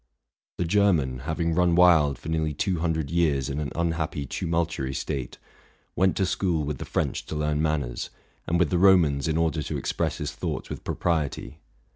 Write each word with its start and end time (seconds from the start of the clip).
The 0.57 0.65
German, 0.65 1.19
having 1.29 1.53
run 1.53 1.75
wild 1.75 2.17
for 2.17 2.27
nearly 2.27 2.55
two 2.55 2.79
hundred 2.79 3.11
years 3.11 3.51
in 3.51 3.59
an 3.59 3.69
unhappy 3.75 4.25
tumultuary 4.25 4.95
state. 4.95 5.37
went 5.95 6.17
to 6.17 6.25
school 6.25 6.63
with 6.63 6.79
the 6.79 6.85
French 6.85 7.23
to 7.27 7.35
learn 7.35 7.61
manners, 7.61 8.09
and 8.47 8.57
with 8.57 8.71
the 8.71 8.79
Romans 8.79 9.27
in 9.27 9.37
order 9.37 9.61
to 9.61 9.77
express 9.77 10.17
his 10.17 10.31
thoughts 10.31 10.71
with 10.71 10.83
pro 10.83 10.95
priety. 10.95 11.57